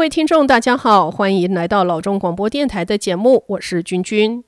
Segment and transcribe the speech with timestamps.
[0.00, 4.42] 各位听众，大家好，欢迎来到老中广播电台的节目，我是君君。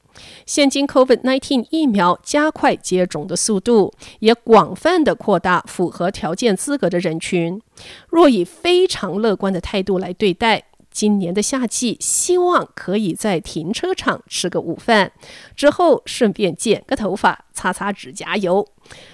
[0.47, 7.61] 现今 COVID-19 疫苗加快接种的速度，也广泛的扩大符合条件资格的人群。
[8.09, 15.13] 若以非常乐观的态度来对待，今年的夏季，希望可以在停车场吃个午饭，
[15.55, 18.67] 之后顺便剪个头发、擦擦指甲油，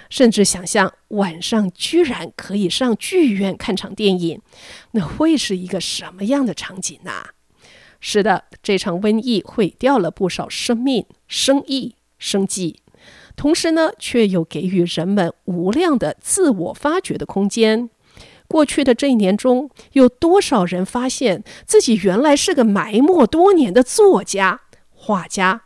[0.09, 4.41] 甚至想象晚上居然可以上剧院看场电影，
[4.93, 7.13] 那会是一个什么样的场景呢？
[8.01, 12.81] 是的，这场瘟疫毁掉了不少生命、生意、生计，
[13.35, 17.91] 同时呢，却又给予人们无量的自我发掘的空间。
[18.47, 25.65] 过去的这一年中，有多少人发现自己原来是个埋没多年的作家、画家、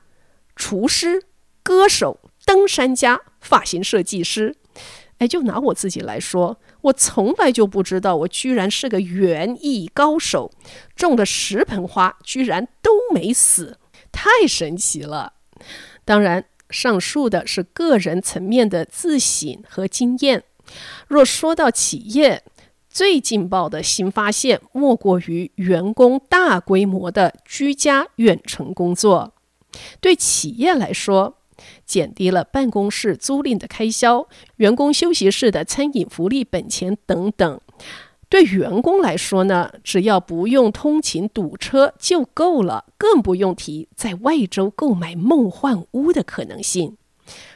[0.57, 1.23] 厨师、
[1.63, 4.57] 歌手、登山家、发型设计师？
[5.19, 10.51] 哎，就拿我自己来说，我从来就不知道我居然是个园艺高手，
[10.97, 13.79] 种的十盆花，居然都没死，
[14.11, 15.35] 太神奇了！
[16.05, 20.43] 当然，上述的是个人层面的自省和经验。
[21.07, 22.43] 若说到企业，
[22.89, 29.35] 最劲爆的新发现，莫过于员工大规模的居家远程工作。
[30.01, 31.39] 对企业来说，
[31.85, 37.61] 减低了办公室租赁的开销、员工休息室的餐饮福利本钱等等。
[38.29, 46.97] 对员工来说呢，只要不用通勤堵车就够了，更不用提在外州购买梦幻屋的可能性。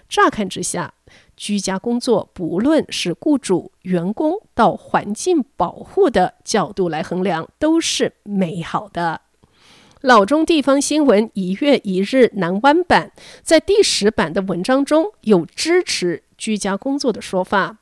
[0.09, 0.93] 乍看之下，
[1.35, 9.23] 居家工作，不论是雇主、员工到环境保护的角度来衡量，都是美好的。
[10.07, 13.11] 老中地方新闻一月一日南湾版
[13.43, 17.79] 在第十版的文章中有支持居家工作的说法，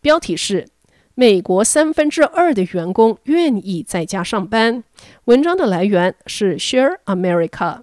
[0.00, 0.68] 标题是
[1.14, 4.84] “美国三分之二的员工愿意在家上班”。
[5.26, 7.82] 文章的来源是 Share America，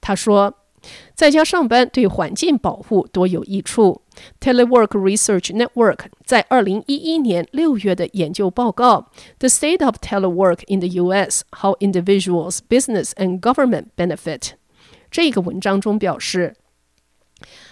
[0.00, 0.54] 他说。
[1.14, 4.02] 在家上班对环境保护多有益处。
[4.40, 14.38] Telework Research Network 在二零一一年六月的研究报告《The State of Telework in the U.S.: How Individuals, Business and Government Benefit》
[15.10, 16.54] 这个文章中表示，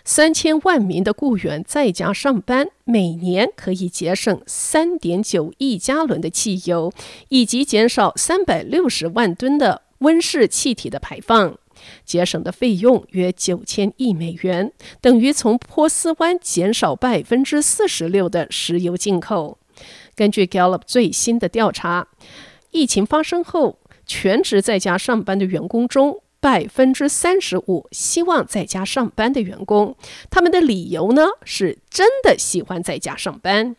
[0.04, 6.92] 三千万名的雇员在家上班，每年可以节省三点九亿加仑的汽油，
[7.28, 11.56] 以及减少三百六十万吨的温室气体的排放。
[12.04, 19.58] 节省的费用约九千亿美元，等于从波斯湾减少百分之四十六的石油进口。
[20.14, 22.08] 根据 Gallup 最新的调查，
[22.70, 29.96] 疫情发生后，全职在家上班的员工中，百分之三十五希望在家上班的员工，
[30.30, 33.76] 他们的理由呢，是真的喜欢在家上班。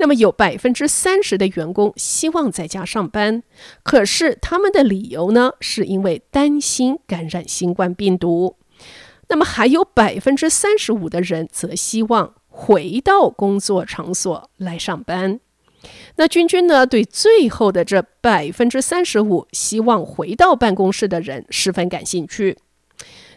[0.00, 3.42] 那么有百分之三十的员工希望在家上班，
[3.82, 8.56] 可是他们的理由呢，是因为担心感染新冠病毒。
[9.28, 15.38] 那么还有百分之三十五的人则希望回到工作场所来上班。
[16.16, 22.56] 那君君呢，对最后的这百分之三十五希望回到办公室的人十分感兴趣，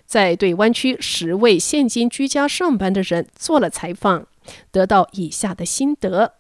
[0.06, 4.28] 在对湾区十位现今居家上班的人做了采访，
[4.72, 6.36] 得到以下的心得。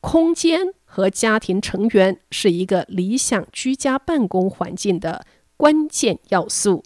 [0.00, 5.26] 空间和家庭成员是一个理想居家办公环境的
[5.56, 6.84] 关键要素。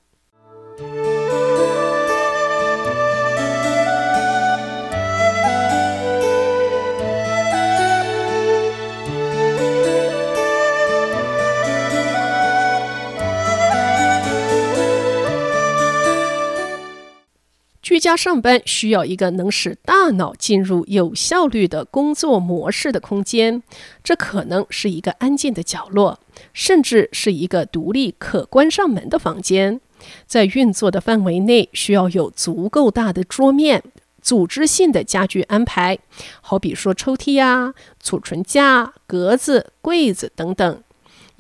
[17.91, 23.65] 居家上班需要一个能使大脑进入有效率的工作模式的空间，
[24.05, 26.21] 这可能是一个安静的角落，
[26.53, 29.81] 甚至是一个独立可关上门的房间。
[30.25, 33.83] 在运作的范围内，需要有足够大的桌面、
[34.23, 35.99] 组织性的家具安排，
[36.41, 40.85] 好比说抽屉啊、储存架、格子、柜子等等。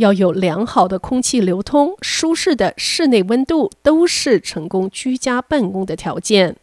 [0.00, 6.56] 要有良好的空气流通，舒适的室内温度，都是成功居家办公的条件。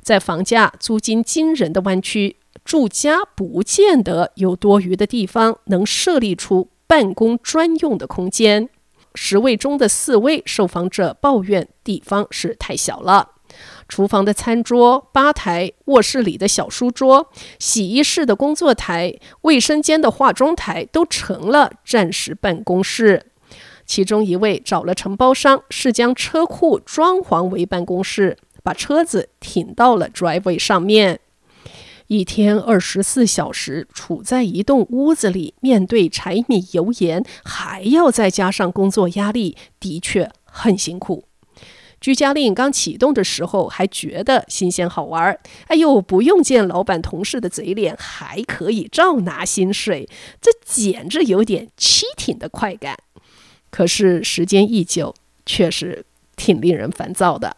[0.00, 8.68] 在房价租金惊人的湾区，住家不见得有多余的地方能设立出办公专用的空间。
[9.16, 13.32] 十位中的四位受访者抱怨地方是太小了。
[13.88, 23.26] 厨房的餐桌、吧台、卧室里的小书桌、洗衣室的工作台、卫生间的化妆台都成了暂时办公室。
[23.86, 31.20] 其中一位找了承包商，是将车库装潢为办公室，把车子停到了 driveway 上面。
[32.08, 41.27] 一天二十四小时处在一栋屋子里，面对柴米油盐，还要再加上工作压力，的确很辛苦。
[42.00, 45.40] 居家令刚启动的时候，还觉得新鲜好玩儿。
[45.66, 50.08] 哎呦，不用见老板同事的嘴脸，还可以照拿薪水，
[50.40, 52.96] 这简直有点 cheating 的快感。
[53.70, 55.14] 可是时间一久，
[55.44, 56.04] 确实
[56.36, 57.56] 挺令人烦躁的。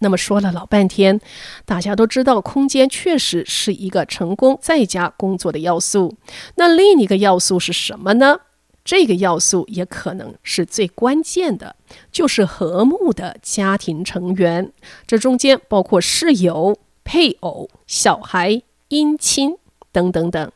[0.00, 1.20] 那么说了老半天，
[1.64, 6.16] 大家都知道，空间确实是一个成功在家工作的要素。
[6.56, 8.40] 那另一个要素是什么呢？
[8.86, 11.74] 这个要素也可能是最关键的，
[12.12, 14.72] 就是和睦的家庭成员。
[15.08, 19.56] 这中间包括室友、配偶、小孩、姻亲
[19.90, 20.52] 等等等。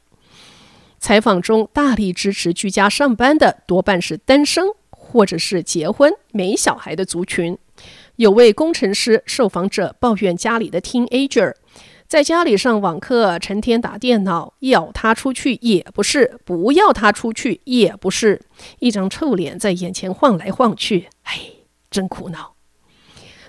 [1.00, 7.58] 采访中大力支持居家上班的多半是单身或者是结婚没小孩的族群。
[8.14, 11.54] 有位工程师受访者抱怨家里的 teenager。
[12.10, 18.42] 在家里上网课，成天打电脑，要他出去也不是，不要他出去也不是，
[18.80, 21.38] 一张臭脸在眼前晃来晃去，哎，
[21.88, 22.56] 真苦恼。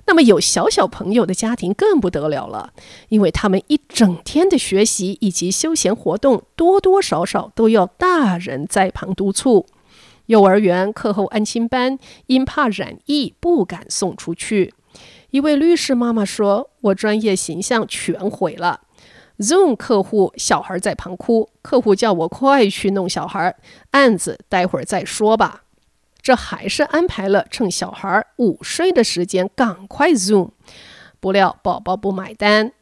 [0.05, 2.71] 那么有小小朋友的家庭更不得了了，
[3.09, 9.65] 因为他们一整天的学习以及休闲活动，多多少少都要大人在旁督促。
[10.27, 11.97] 幼儿园课后安心班，
[12.27, 14.75] 因怕染疫，不敢送出去。
[15.29, 18.81] 一位律师妈妈说：“我专业形象全毁了。
[19.39, 23.55] Zoom 客户小孩在旁哭，客户叫我快去弄小孩，
[23.91, 25.63] 案子待会儿再说吧。
[26.21, 30.49] 这还是安排了趁小孩午睡的时间赶快 Zoom，
[31.19, 32.73] 不料宝宝不买单。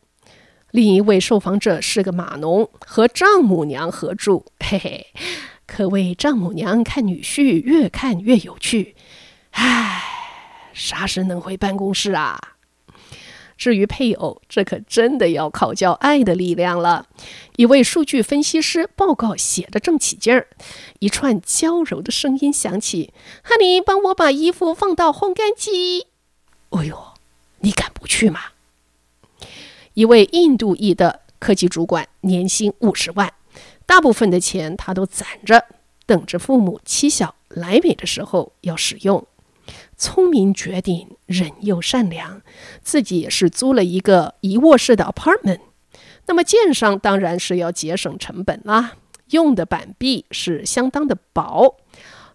[0.71, 5.07] 另一位受访者是个码农，和丈母娘合住，嘿嘿，
[5.65, 8.95] 可谓丈母娘看女婿越看越有趣，
[9.51, 10.07] 唉。”
[10.74, 12.39] 啥时能回办公室啊？
[13.57, 17.07] 至于配偶，这可真的要考教爱的力量了。
[17.57, 20.48] 一位数据分析师报告写得正起劲儿，
[21.00, 23.13] 一串娇柔的声音响起
[23.44, 26.07] ：“Honey，帮我把衣服放到烘干机。”
[26.71, 26.98] 哦呦，
[27.60, 28.39] 你敢不去吗？
[29.94, 33.33] 一位印度裔的科技主管，年薪五十万，
[33.86, 35.66] 大部分的钱他都攒着，
[36.06, 39.27] 等着父母妻小来美的时候要使用。
[40.00, 42.42] 聪明绝顶，人又善良，
[42.81, 45.60] 自己也是租了一个一卧室的 apartment。
[46.25, 48.94] 那么建商当然是要节省成本啦，
[49.31, 51.75] 用的板壁是相当的薄，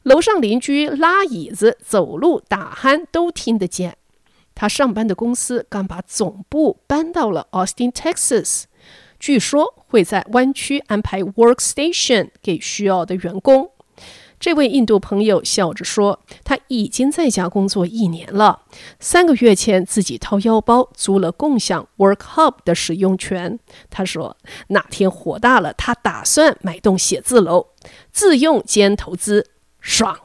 [0.02, 3.96] 楼上邻居拉椅子、走路、打鼾都听得见。
[4.54, 8.64] 他上班的公司刚把总部搬到了 Austin, Texas，
[9.18, 13.70] 据说会在湾区安排 workstation 给需要的员工。
[14.40, 18.62] 这位印度朋友笑着说：“他已经在家工作一年了，
[19.00, 23.58] 三个月前自己掏腰包租了共享 Work Hub 的使用权。
[23.90, 24.36] 他说，
[24.68, 27.68] 哪天火大了，他打算买栋写字楼，
[28.12, 29.50] 自用兼投资，
[29.80, 30.18] 爽。”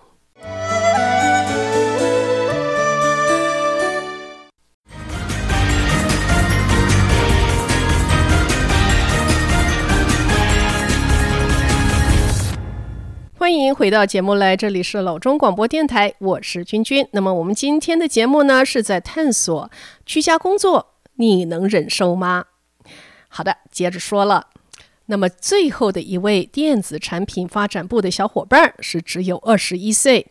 [13.50, 17.08] 欢迎回到节目来，这里是老中广播电台，我是君君。
[17.14, 19.72] 那么我们今天的节目呢，是在探索
[20.06, 22.46] 居家工作，你能忍受吗？
[23.28, 24.50] 好的，接着说了。
[25.08, 30.28] 那么最后的一位电子产品发展部的小伙伴是只有二十一岁，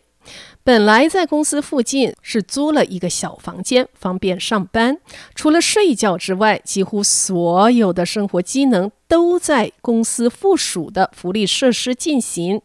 [0.63, 4.97] 本来在公司附近是租了一个小房间，方便上班。
[5.35, 12.61] 除了睡觉之外，几乎所有的生活机能都在公司附属的福利设施进行。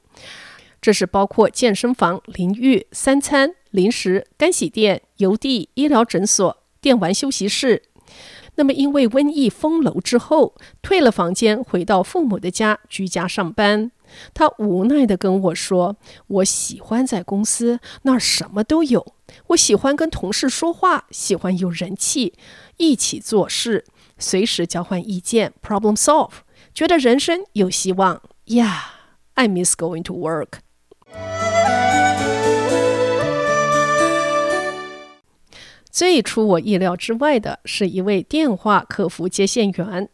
[0.84, 7.84] 这是包括健身房、淋浴、三餐、零食、干洗店、邮递、医疗诊所、电玩休息室。
[8.56, 13.92] 那么，因为瘟疫封楼之后，退了房间，回到父母的家居家上班。
[14.34, 15.96] 他无奈地跟我说
[16.28, 19.14] ：“我喜欢在公司，那儿什么都有。
[19.46, 22.34] 我喜欢跟同事说话，喜欢有人气，
[22.76, 23.86] 一起做事，
[24.18, 26.32] 随时交换意见，problem solve，
[26.74, 28.20] 觉得人生有希望。
[28.48, 30.58] Yeah，I miss going to work。”
[35.94, 40.08] 最出我意料之外的是一位电话客服接线员，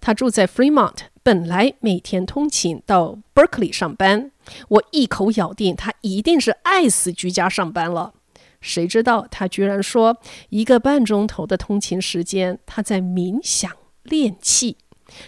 [0.00, 4.32] 他住在 Fremont，本来每天通勤到 Berkeley 上班。
[4.66, 8.14] 我一口咬定他一定是爱死居家上班了。
[8.60, 10.18] 谁知道他居然说
[10.48, 13.70] 一个半钟头的通勤时间他在冥想
[14.02, 14.78] 练气，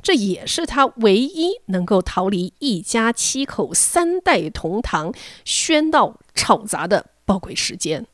[0.02, 5.14] 这也是他唯一能够逃离一家七口三代同堂
[5.46, 8.04] 喧闹吵杂的宝贵时间。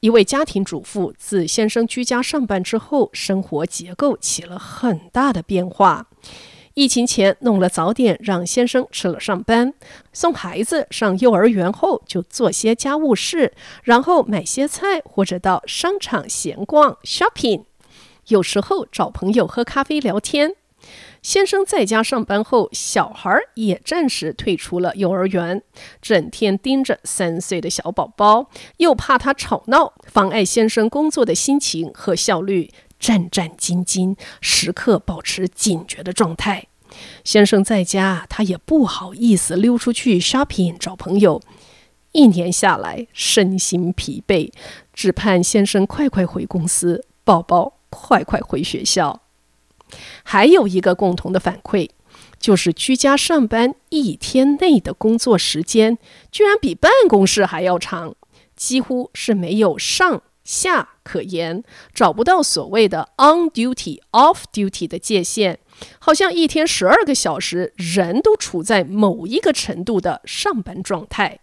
[0.00, 6.06] 一位家庭主妇自先生居家上班之后，生活结构起了很大的变化。
[6.74, 9.74] 疫情前弄了早点让先生吃了上班，
[10.12, 13.52] 送孩子上幼儿园后就做些家务事，
[13.82, 17.64] 然后买些菜或者到商场闲逛 shopping，
[18.28, 20.54] 有时候找朋友喝咖啡聊天。
[21.22, 25.62] 先生在家上班后，小孩也暂时退出了幼儿园，
[26.00, 32.70] 整天盯着三岁的小宝宝，又怕他吵闹，妨碍先生工作的心情和效率。
[33.00, 36.66] 战战兢兢，时刻保持警觉的状态。
[37.22, 41.40] 先生在家，他也不好意思溜出去 shopping 找朋友。
[42.10, 44.50] 一年下来，身心疲惫，
[44.92, 49.27] 只盼先生快快回公司，宝宝快快回学校。
[50.24, 51.88] 还有一个共同的反馈，
[52.38, 55.98] 就是居家上班一天内的工作时间，
[56.30, 58.14] 居然比办公室还要长，
[58.56, 65.58] 几乎是没有上下可言，找不到所谓的 on duty off duty 的界限，
[65.98, 71.40] 好像一天十二个小时，人都处在某一个程度的上班状态。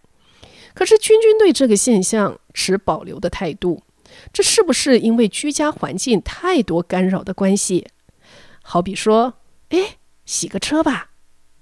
[0.73, 3.81] 可是君君对这个现象持保留的态度，
[4.33, 7.87] 这是不是因为居家环境太多干扰的关系？
[8.67, 9.35] 好比说，
[9.69, 11.11] 哎，洗个车吧，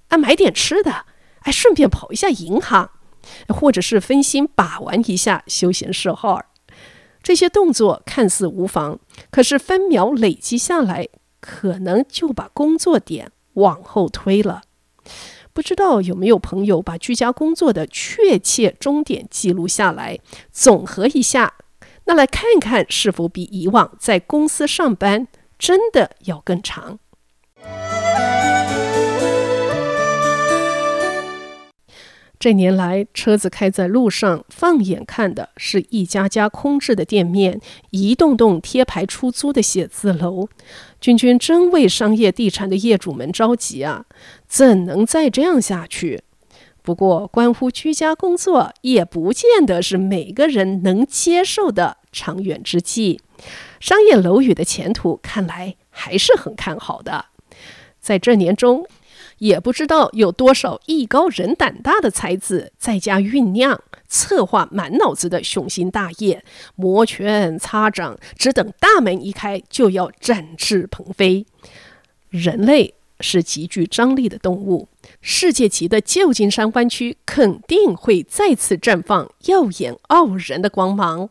[0.08, 1.06] 啊，买点吃的，
[1.42, 2.92] 哎，顺便跑一下银行，
[3.50, 6.42] 或者是分心把玩一下休闲嗜好。
[7.22, 11.10] 这些动作看似无妨，可是分秒累积下来，
[11.42, 14.62] 可能就把工作点往后推了。
[15.52, 20.20] 不知道有没有朋友把居家工作的确切终点记录下来，
[20.54, 21.56] 总和一下，
[22.06, 25.28] 那来看看是否比以往在公司上班
[25.63, 27.00] 真的要更长。
[32.38, 40.50] 这年来，车子开在路上，放眼看的是一家家空置的店面，一栋栋贴牌出租的写字楼。
[41.00, 44.03] 君君真为商业地产的业主们着急啊！
[44.46, 46.24] 怎能再这样下去？
[46.82, 53.20] 不过，关乎居家工作，也不见得是每个人能接受的长远之计。
[53.82, 57.25] 商业楼宇的前途看来还是很看好的。
[58.00, 58.86] 在这年中，
[59.39, 71.46] 也不知道有多少艺高人胆大的才子在家酝酿、策划满脑子的雄心大业，摩拳擦掌，只等大门一开就要展翅鹏飞。
[72.29, 74.88] 人类是极具张力的动物，
[75.22, 81.29] 世界级的旧金山湾区肯定会再次绽放耀眼傲人的光芒。